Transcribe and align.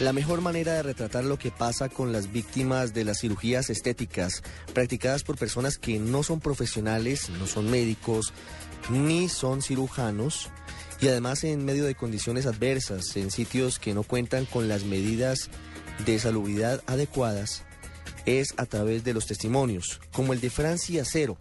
La 0.00 0.12
mejor 0.12 0.42
manera 0.42 0.74
de 0.74 0.84
retratar 0.84 1.24
lo 1.24 1.40
que 1.40 1.50
pasa 1.50 1.88
con 1.88 2.12
las 2.12 2.30
víctimas 2.30 2.94
de 2.94 3.04
las 3.04 3.18
cirugías 3.18 3.68
estéticas 3.68 4.44
practicadas 4.72 5.24
por 5.24 5.36
personas 5.36 5.76
que 5.76 5.98
no 5.98 6.22
son 6.22 6.38
profesionales, 6.38 7.30
no 7.30 7.48
son 7.48 7.68
médicos, 7.68 8.32
ni 8.90 9.28
son 9.28 9.60
cirujanos, 9.60 10.50
y 11.00 11.08
además 11.08 11.42
en 11.42 11.64
medio 11.64 11.84
de 11.84 11.96
condiciones 11.96 12.46
adversas, 12.46 13.16
en 13.16 13.32
sitios 13.32 13.80
que 13.80 13.92
no 13.92 14.04
cuentan 14.04 14.44
con 14.44 14.68
las 14.68 14.84
medidas 14.84 15.50
de 16.06 16.20
salubridad 16.20 16.80
adecuadas, 16.86 17.64
es 18.24 18.54
a 18.56 18.66
través 18.66 19.02
de 19.02 19.14
los 19.14 19.26
testimonios, 19.26 20.00
como 20.12 20.32
el 20.32 20.40
de 20.40 20.50
Francia 20.50 21.02
Cero, 21.04 21.36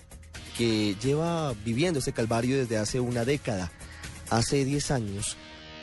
que 0.58 0.96
lleva 0.96 1.54
viviendo 1.64 2.00
este 2.00 2.12
calvario 2.12 2.58
desde 2.58 2.78
hace 2.78 3.00
una 3.00 3.24
década. 3.24 3.72
Hace 4.32 4.66
10 4.66 4.92
años 4.92 5.38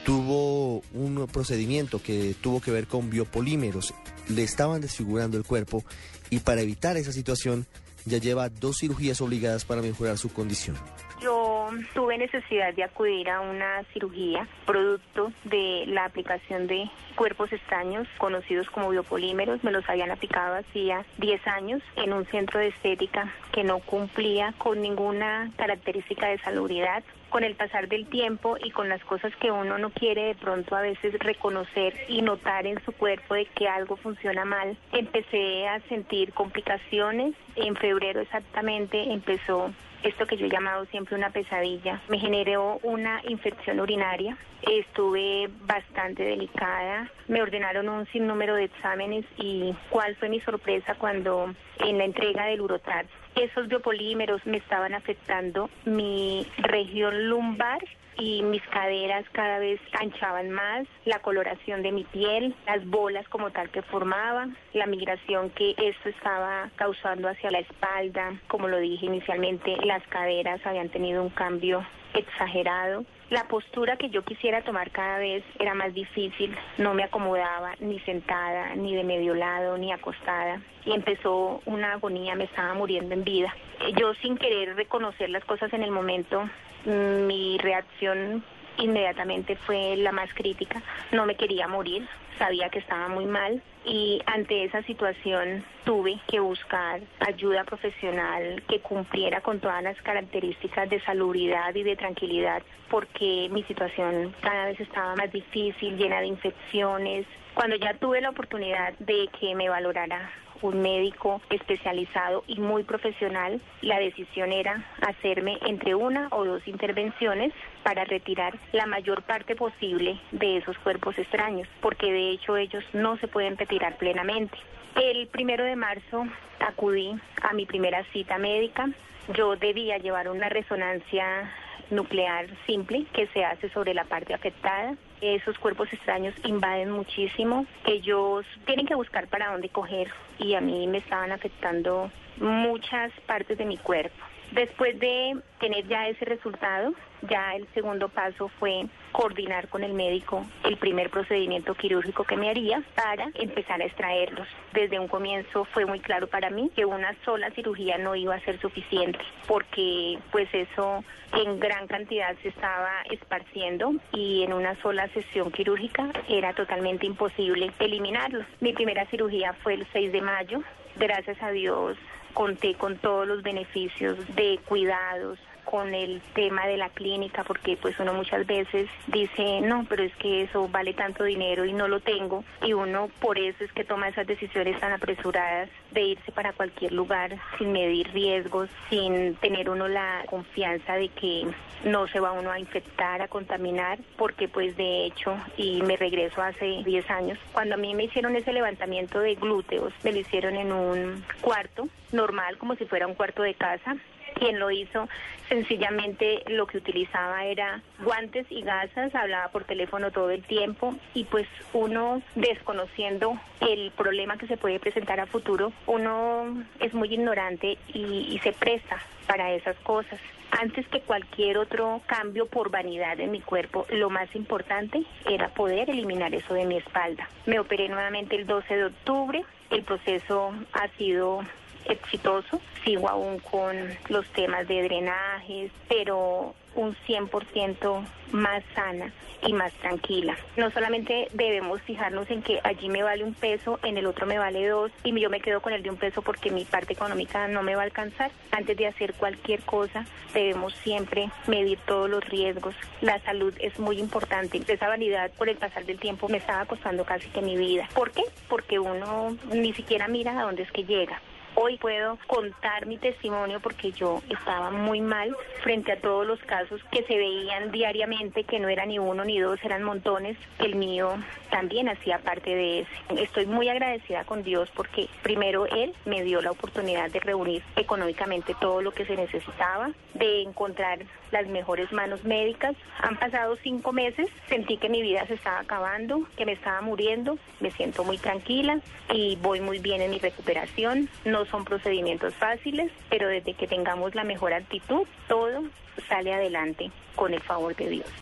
tuvo 0.04 0.82
un 0.92 1.26
procedimiento 1.32 2.00
que 2.02 2.34
tuvo 2.40 2.60
que 2.60 2.70
ver 2.70 2.86
con 2.86 3.10
biopolímeros. 3.10 3.94
Le 4.28 4.42
estaban 4.42 4.80
desfigurando 4.80 5.36
el 5.36 5.44
cuerpo 5.44 5.82
y 6.30 6.40
para 6.40 6.60
evitar 6.60 6.96
esa 6.96 7.12
situación 7.12 7.66
ya 8.04 8.18
lleva 8.18 8.48
dos 8.48 8.78
cirugías 8.78 9.20
obligadas 9.20 9.64
para 9.64 9.82
mejorar 9.82 10.18
su 10.18 10.32
condición. 10.32 10.76
Yo 11.22 11.70
tuve 11.94 12.18
necesidad 12.18 12.74
de 12.74 12.84
acudir 12.84 13.30
a 13.30 13.40
una 13.40 13.82
cirugía 13.94 14.46
producto 14.66 15.32
de 15.44 15.84
la 15.86 16.04
aplicación 16.04 16.66
de 16.66 16.90
cuerpos 17.16 17.50
extraños 17.50 18.06
conocidos 18.18 18.68
como 18.68 18.90
biopolímeros. 18.90 19.64
Me 19.64 19.72
los 19.72 19.88
habían 19.88 20.10
aplicado 20.10 20.56
hacía 20.56 21.06
10 21.18 21.46
años 21.46 21.82
en 21.96 22.12
un 22.12 22.26
centro 22.26 22.60
de 22.60 22.68
estética 22.68 23.32
que 23.52 23.64
no 23.64 23.78
cumplía 23.78 24.52
con 24.58 24.82
ninguna 24.82 25.50
característica 25.56 26.26
de 26.26 26.38
salubridad 26.38 27.02
con 27.30 27.44
el 27.44 27.54
pasar 27.54 27.88
del 27.88 28.06
tiempo 28.06 28.56
y 28.62 28.70
con 28.70 28.88
las 28.88 29.02
cosas 29.04 29.34
que 29.36 29.50
uno 29.50 29.78
no 29.78 29.90
quiere 29.90 30.24
de 30.24 30.34
pronto 30.34 30.76
a 30.76 30.82
veces 30.82 31.14
reconocer 31.18 31.94
y 32.08 32.22
notar 32.22 32.66
en 32.66 32.82
su 32.84 32.92
cuerpo 32.92 33.34
de 33.34 33.46
que 33.46 33.68
algo 33.68 33.96
funciona 33.96 34.44
mal, 34.44 34.76
empecé 34.92 35.66
a 35.68 35.80
sentir 35.88 36.32
complicaciones. 36.32 37.34
En 37.56 37.76
febrero 37.76 38.20
exactamente 38.20 39.12
empezó 39.12 39.72
esto 40.04 40.26
que 40.26 40.36
yo 40.36 40.46
he 40.46 40.50
llamado 40.50 40.84
siempre 40.86 41.16
una 41.16 41.30
pesadilla. 41.30 42.00
Me 42.08 42.18
generó 42.18 42.78
una 42.82 43.20
infección 43.28 43.80
urinaria. 43.80 44.36
Estuve 44.62 45.50
bastante 45.62 46.22
delicada. 46.22 47.10
Me 47.26 47.42
ordenaron 47.42 47.88
un 47.88 48.06
sinnúmero 48.06 48.54
de 48.54 48.64
exámenes 48.64 49.24
y 49.36 49.74
cuál 49.90 50.14
fue 50.16 50.28
mi 50.28 50.40
sorpresa 50.40 50.94
cuando 50.94 51.54
en 51.80 51.98
la 51.98 52.04
entrega 52.04 52.46
del 52.46 52.60
Urotar 52.60 53.06
esos 53.36 53.68
biopolímeros 53.68 54.46
me 54.46 54.58
estaban 54.58 54.94
afectando 54.94 55.68
mi 55.84 56.46
región 56.58 57.28
lumbar 57.28 57.80
y 58.16 58.42
mis 58.42 58.62
caderas 58.68 59.24
cada 59.32 59.58
vez 59.58 59.80
anchaban 60.00 60.50
más, 60.50 60.86
la 61.04 61.18
coloración 61.18 61.82
de 61.82 61.90
mi 61.90 62.04
piel, 62.04 62.54
las 62.66 62.86
bolas 62.86 63.28
como 63.28 63.50
tal 63.50 63.70
que 63.70 63.82
formaban, 63.82 64.56
la 64.72 64.86
migración 64.86 65.50
que 65.50 65.74
esto 65.76 66.08
estaba 66.08 66.70
causando 66.76 67.28
hacia 67.28 67.50
la 67.50 67.58
espalda, 67.58 68.34
como 68.46 68.68
lo 68.68 68.78
dije 68.78 69.06
inicialmente, 69.06 69.76
las 69.94 70.06
caderas 70.08 70.60
habían 70.64 70.88
tenido 70.88 71.22
un 71.22 71.28
cambio 71.28 71.86
exagerado. 72.14 73.04
La 73.30 73.46
postura 73.46 73.96
que 73.96 74.10
yo 74.10 74.24
quisiera 74.24 74.62
tomar 74.62 74.90
cada 74.90 75.18
vez 75.18 75.44
era 75.60 75.72
más 75.74 75.94
difícil, 75.94 76.52
no 76.78 76.94
me 76.94 77.04
acomodaba 77.04 77.74
ni 77.78 78.00
sentada, 78.00 78.74
ni 78.74 78.96
de 78.96 79.04
medio 79.04 79.34
lado, 79.34 79.78
ni 79.78 79.92
acostada. 79.92 80.60
Y 80.84 80.92
empezó 80.92 81.62
una 81.64 81.92
agonía, 81.92 82.34
me 82.34 82.44
estaba 82.44 82.74
muriendo 82.74 83.14
en 83.14 83.22
vida. 83.22 83.54
Yo 83.96 84.14
sin 84.14 84.36
querer 84.36 84.74
reconocer 84.74 85.30
las 85.30 85.44
cosas 85.44 85.72
en 85.72 85.84
el 85.84 85.92
momento, 85.92 86.42
mi 86.84 87.56
reacción 87.58 88.42
inmediatamente 88.78 89.56
fue 89.56 89.96
la 89.96 90.12
más 90.12 90.32
crítica. 90.34 90.82
No 91.12 91.26
me 91.26 91.36
quería 91.36 91.68
morir, 91.68 92.06
sabía 92.38 92.68
que 92.68 92.78
estaba 92.78 93.08
muy 93.08 93.26
mal 93.26 93.62
y 93.84 94.20
ante 94.26 94.64
esa 94.64 94.82
situación 94.82 95.64
tuve 95.84 96.18
que 96.28 96.40
buscar 96.40 97.00
ayuda 97.20 97.64
profesional 97.64 98.62
que 98.68 98.80
cumpliera 98.80 99.40
con 99.40 99.60
todas 99.60 99.82
las 99.82 100.00
características 100.02 100.88
de 100.88 101.00
salubridad 101.02 101.74
y 101.74 101.82
de 101.82 101.96
tranquilidad 101.96 102.62
porque 102.90 103.48
mi 103.50 103.62
situación 103.64 104.34
cada 104.40 104.66
vez 104.66 104.80
estaba 104.80 105.16
más 105.16 105.32
difícil, 105.32 105.96
llena 105.96 106.20
de 106.20 106.26
infecciones. 106.26 107.26
Cuando 107.54 107.76
ya 107.76 107.94
tuve 107.94 108.20
la 108.20 108.30
oportunidad 108.30 108.94
de 108.98 109.28
que 109.38 109.54
me 109.54 109.68
valorara 109.68 110.30
un 110.60 110.82
médico 110.82 111.40
especializado 111.50 112.42
y 112.46 112.58
muy 112.58 112.82
profesional, 112.82 113.60
la 113.80 113.98
decisión 113.98 114.52
era 114.52 114.84
hacerme 115.06 115.58
entre 115.66 115.94
una 115.94 116.28
o 116.30 116.44
dos 116.44 116.66
intervenciones 116.66 117.52
para 117.82 118.04
retirar 118.04 118.58
la 118.72 118.86
mayor 118.86 119.22
parte 119.22 119.54
posible 119.54 120.18
de 120.32 120.56
esos 120.56 120.76
cuerpos 120.78 121.16
extraños, 121.18 121.68
porque 121.80 122.10
de 122.10 122.30
hecho 122.30 122.56
ellos 122.56 122.84
no 122.92 123.16
se 123.18 123.28
pueden 123.28 123.56
retirar 123.56 123.98
plenamente. 123.98 124.56
El 124.96 125.26
primero 125.28 125.64
de 125.64 125.76
marzo 125.76 126.26
acudí 126.60 127.14
a 127.42 127.52
mi 127.52 127.66
primera 127.66 128.04
cita 128.12 128.38
médica. 128.38 128.88
Yo 129.34 129.56
debía 129.56 129.98
llevar 129.98 130.28
una 130.28 130.48
resonancia 130.48 131.52
nuclear 131.90 132.46
simple 132.66 133.06
que 133.12 133.26
se 133.28 133.44
hace 133.44 133.68
sobre 133.70 133.94
la 133.94 134.04
parte 134.04 134.34
afectada. 134.34 134.96
Esos 135.20 135.58
cuerpos 135.58 135.92
extraños 135.92 136.34
invaden 136.44 136.90
muchísimo. 136.90 137.66
Ellos 137.86 138.44
tienen 138.66 138.86
que 138.86 138.94
buscar 138.94 139.28
para 139.28 139.52
dónde 139.52 139.68
coger 139.68 140.08
y 140.38 140.54
a 140.54 140.60
mí 140.60 140.86
me 140.86 140.98
estaban 140.98 141.32
afectando 141.32 142.10
muchas 142.38 143.12
partes 143.26 143.58
de 143.58 143.64
mi 143.64 143.78
cuerpo. 143.78 144.16
Después 144.52 144.98
de 145.00 145.36
tener 145.58 145.86
ya 145.88 146.08
ese 146.08 146.24
resultado, 146.24 146.94
ya 147.28 147.54
el 147.54 147.66
segundo 147.74 148.08
paso 148.08 148.48
fue 148.60 148.86
coordinar 149.12 149.68
con 149.68 149.82
el 149.82 149.94
médico 149.94 150.44
el 150.64 150.76
primer 150.76 151.10
procedimiento 151.10 151.74
quirúrgico 151.74 152.24
que 152.24 152.36
me 152.36 152.50
haría 152.50 152.82
para 152.94 153.28
empezar 153.34 153.80
a 153.80 153.84
extraerlos. 153.84 154.46
Desde 154.72 154.98
un 154.98 155.08
comienzo 155.08 155.64
fue 155.66 155.86
muy 155.86 156.00
claro 156.00 156.26
para 156.26 156.50
mí 156.50 156.70
que 156.74 156.84
una 156.84 157.14
sola 157.24 157.50
cirugía 157.52 157.98
no 157.98 158.14
iba 158.14 158.34
a 158.34 158.40
ser 158.40 158.60
suficiente 158.60 159.18
porque 159.46 160.18
pues 160.30 160.48
eso 160.52 161.04
en 161.32 161.58
gran 161.58 161.86
cantidad 161.86 162.36
se 162.42 162.48
estaba 162.48 163.02
esparciendo 163.10 163.94
y 164.12 164.42
en 164.42 164.52
una 164.52 164.80
sola 164.82 165.08
sesión 165.08 165.50
quirúrgica 165.50 166.10
era 166.28 166.52
totalmente 166.52 167.06
imposible 167.06 167.72
eliminarlos. 167.78 168.46
Mi 168.60 168.72
primera 168.72 169.06
cirugía 169.06 169.52
fue 169.62 169.74
el 169.74 169.86
6 169.92 170.12
de 170.12 170.20
mayo. 170.20 170.62
Gracias 170.96 171.42
a 171.42 171.50
Dios 171.50 171.96
conté 172.34 172.74
con 172.74 172.98
todos 172.98 173.26
los 173.26 173.42
beneficios 173.42 174.18
de 174.34 174.58
cuidados, 174.66 175.38
con 175.64 175.94
el 175.94 176.20
tema 176.34 176.66
de 176.66 176.76
la 176.76 176.90
clínica, 176.90 177.44
porque 177.44 177.76
pues 177.76 177.98
uno 177.98 178.12
muchas 178.14 178.46
veces 178.46 178.88
dice, 179.06 179.60
no, 179.60 179.86
pero 179.88 180.02
es 180.02 180.14
que 180.16 180.42
eso 180.42 180.68
vale 180.68 180.94
tanto 180.94 181.24
dinero 181.24 181.64
y 181.64 181.72
no 181.72 181.88
lo 181.88 182.00
tengo, 182.00 182.44
y 182.62 182.72
uno 182.72 183.08
por 183.20 183.38
eso 183.38 183.64
es 183.64 183.72
que 183.72 183.84
toma 183.84 184.08
esas 184.08 184.26
decisiones 184.26 184.78
tan 184.80 184.92
apresuradas 184.92 185.68
de 185.90 186.02
irse 186.02 186.32
para 186.32 186.52
cualquier 186.52 186.92
lugar 186.92 187.36
sin 187.58 187.72
medir 187.72 188.10
riesgos, 188.12 188.68
sin 188.90 189.34
tener 189.36 189.70
uno 189.70 189.88
la 189.88 190.24
confianza 190.26 190.94
de 190.94 191.08
que 191.08 191.46
no 191.84 192.06
se 192.08 192.20
va 192.20 192.32
uno 192.32 192.50
a 192.50 192.58
infectar, 192.58 193.22
a 193.22 193.28
contaminar, 193.28 193.98
porque 194.16 194.48
pues 194.48 194.76
de 194.76 195.06
hecho, 195.06 195.36
y 195.56 195.82
me 195.82 195.96
regreso 195.96 196.42
hace 196.42 196.82
10 196.84 197.10
años, 197.10 197.38
cuando 197.52 197.74
a 197.74 197.78
mí 197.78 197.94
me 197.94 198.04
hicieron 198.04 198.36
ese 198.36 198.52
levantamiento 198.52 199.20
de 199.20 199.34
glúteos, 199.34 199.92
me 200.02 200.12
lo 200.12 200.18
hicieron 200.18 200.56
en 200.56 200.72
un 200.72 201.24
cuarto 201.40 201.88
normal, 202.12 202.58
como 202.58 202.74
si 202.76 202.84
fuera 202.84 203.06
un 203.06 203.14
cuarto 203.14 203.42
de 203.42 203.54
casa, 203.54 203.96
quien 204.34 204.58
lo 204.58 204.70
hizo 204.70 205.08
sencillamente 205.48 206.42
lo 206.48 206.66
que 206.66 206.78
utilizaba 206.78 207.44
era 207.44 207.82
guantes 208.02 208.46
y 208.50 208.62
gasas, 208.62 209.14
hablaba 209.14 209.48
por 209.48 209.64
teléfono 209.64 210.10
todo 210.10 210.30
el 210.30 210.42
tiempo 210.42 210.94
y 211.14 211.24
pues 211.24 211.46
uno 211.72 212.22
desconociendo 212.34 213.38
el 213.60 213.90
problema 213.92 214.36
que 214.36 214.46
se 214.46 214.56
puede 214.56 214.80
presentar 214.80 215.20
a 215.20 215.26
futuro, 215.26 215.72
uno 215.86 216.64
es 216.80 216.94
muy 216.94 217.12
ignorante 217.12 217.78
y, 217.88 218.28
y 218.30 218.38
se 218.42 218.52
presta 218.52 218.98
para 219.26 219.52
esas 219.52 219.76
cosas. 219.78 220.20
Antes 220.50 220.86
que 220.88 221.00
cualquier 221.00 221.58
otro 221.58 222.00
cambio 222.06 222.46
por 222.46 222.70
vanidad 222.70 223.18
en 223.18 223.32
mi 223.32 223.40
cuerpo, 223.40 223.86
lo 223.90 224.08
más 224.08 224.32
importante 224.36 225.02
era 225.28 225.48
poder 225.48 225.90
eliminar 225.90 226.32
eso 226.34 226.54
de 226.54 226.64
mi 226.64 226.76
espalda. 226.76 227.28
Me 227.46 227.58
operé 227.58 227.88
nuevamente 227.88 228.36
el 228.36 228.46
12 228.46 228.76
de 228.76 228.84
octubre, 228.84 229.44
el 229.70 229.82
proceso 229.82 230.54
ha 230.72 230.88
sido 230.96 231.42
exitoso. 231.86 232.60
Sigo 232.84 233.08
aún 233.08 233.38
con 233.38 233.76
los 234.08 234.26
temas 234.28 234.66
de 234.68 234.82
drenajes, 234.82 235.70
pero 235.88 236.54
un 236.74 236.96
100% 237.06 238.04
más 238.32 238.62
sana 238.74 239.12
y 239.46 239.52
más 239.52 239.72
tranquila. 239.74 240.36
No 240.56 240.70
solamente 240.70 241.28
debemos 241.32 241.80
fijarnos 241.82 242.30
en 242.30 242.42
que 242.42 242.60
allí 242.64 242.88
me 242.88 243.02
vale 243.02 243.24
un 243.24 243.34
peso, 243.34 243.78
en 243.82 243.98
el 243.98 244.06
otro 244.06 244.26
me 244.26 244.38
vale 244.38 244.66
dos 244.66 244.90
y 245.02 245.18
yo 245.18 245.30
me 245.30 245.40
quedo 245.40 245.60
con 245.60 245.72
el 245.72 245.82
de 245.82 245.90
un 245.90 245.96
peso 245.96 246.22
porque 246.22 246.50
mi 246.50 246.64
parte 246.64 246.94
económica 246.94 247.46
no 247.48 247.62
me 247.62 247.74
va 247.74 247.82
a 247.82 247.84
alcanzar. 247.84 248.30
Antes 248.50 248.76
de 248.76 248.86
hacer 248.86 249.14
cualquier 249.14 249.60
cosa 249.62 250.04
debemos 250.32 250.74
siempre 250.76 251.30
medir 251.46 251.78
todos 251.86 252.08
los 252.08 252.24
riesgos. 252.24 252.74
La 253.00 253.20
salud 253.20 253.54
es 253.60 253.78
muy 253.78 253.98
importante. 253.98 254.60
Esa 254.66 254.88
vanidad 254.88 255.30
por 255.32 255.48
el 255.48 255.56
pasar 255.56 255.84
del 255.84 255.98
tiempo 255.98 256.28
me 256.28 256.38
estaba 256.38 256.64
costando 256.64 257.04
casi 257.04 257.28
que 257.28 257.42
mi 257.42 257.56
vida. 257.56 257.88
¿Por 257.94 258.10
qué? 258.10 258.22
Porque 258.48 258.78
uno 258.78 259.36
ni 259.52 259.72
siquiera 259.74 260.08
mira 260.08 260.38
a 260.38 260.44
dónde 260.44 260.62
es 260.62 260.72
que 260.72 260.84
llega. 260.84 261.20
Hoy 261.56 261.76
puedo 261.78 262.18
contar 262.26 262.86
mi 262.86 262.98
testimonio 262.98 263.60
porque 263.60 263.92
yo 263.92 264.22
estaba 264.28 264.72
muy 264.72 265.00
mal 265.00 265.36
frente 265.62 265.92
a 265.92 266.00
todos 266.00 266.26
los 266.26 266.40
casos 266.40 266.82
que 266.90 267.04
se 267.04 267.16
veían 267.16 267.70
diariamente, 267.70 268.42
que 268.42 268.58
no 268.58 268.68
era 268.68 268.84
ni 268.86 268.98
uno 268.98 269.24
ni 269.24 269.38
dos, 269.38 269.62
eran 269.62 269.84
montones. 269.84 270.36
El 270.58 270.74
mío 270.74 271.16
también 271.50 271.88
hacía 271.88 272.18
parte 272.18 272.52
de 272.54 272.80
ese. 272.80 273.22
Estoy 273.22 273.46
muy 273.46 273.68
agradecida 273.68 274.24
con 274.24 274.42
Dios 274.42 274.68
porque 274.74 275.08
primero 275.22 275.66
Él 275.66 275.94
me 276.04 276.24
dio 276.24 276.42
la 276.42 276.50
oportunidad 276.50 277.10
de 277.12 277.20
reunir 277.20 277.62
económicamente 277.76 278.56
todo 278.60 278.82
lo 278.82 278.90
que 278.90 279.06
se 279.06 279.14
necesitaba, 279.14 279.92
de 280.14 280.42
encontrar 280.42 280.98
las 281.30 281.46
mejores 281.46 281.92
manos 281.92 282.24
médicas. 282.24 282.74
Han 283.00 283.16
pasado 283.16 283.56
cinco 283.62 283.92
meses, 283.92 284.28
sentí 284.48 284.76
que 284.76 284.88
mi 284.88 285.02
vida 285.02 285.26
se 285.26 285.34
estaba 285.34 285.60
acabando, 285.60 286.26
que 286.36 286.46
me 286.46 286.52
estaba 286.52 286.80
muriendo, 286.80 287.38
me 287.60 287.70
siento 287.70 288.02
muy 288.02 288.18
tranquila 288.18 288.80
y 289.12 289.36
voy 289.36 289.60
muy 289.60 289.78
bien 289.78 290.02
en 290.02 290.10
mi 290.10 290.18
recuperación. 290.18 291.08
Son 291.50 291.64
procedimientos 291.64 292.34
fáciles, 292.34 292.90
pero 293.10 293.28
desde 293.28 293.54
que 293.54 293.66
tengamos 293.66 294.14
la 294.14 294.24
mejor 294.24 294.52
actitud, 294.52 295.06
todo 295.28 295.64
sale 296.08 296.34
adelante 296.34 296.90
con 297.14 297.34
el 297.34 297.40
favor 297.40 297.74
de 297.76 297.88
Dios. 297.88 298.14